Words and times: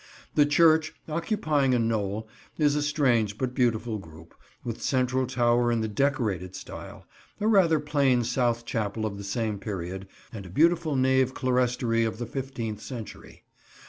The 0.33 0.47
church, 0.47 0.93
occupying 1.07 1.75
a 1.75 1.77
knoll, 1.79 2.27
is 2.57 2.73
a 2.75 2.81
strange 2.81 3.37
but 3.37 3.53
beautiful 3.53 3.99
group, 3.99 4.33
with 4.63 4.81
central 4.81 5.27
tower 5.27 5.71
in 5.71 5.81
the 5.81 5.87
Decorated 5.87 6.55
style, 6.55 7.05
a 7.39 7.45
rather 7.45 7.79
plain 7.79 8.23
south 8.23 8.65
chapel 8.65 9.05
of 9.05 9.19
the 9.19 9.23
same 9.23 9.59
period, 9.59 10.07
and 10.33 10.43
a 10.43 10.49
beautiful 10.49 10.95
nave 10.95 11.35
clerestory 11.35 12.03
of 12.03 12.17
the 12.17 12.25
fifteenth 12.25 12.81
century. 12.81 13.43